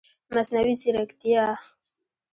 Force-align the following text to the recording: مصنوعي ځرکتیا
مصنوعي 0.33 0.73
ځرکتیا 0.81 1.43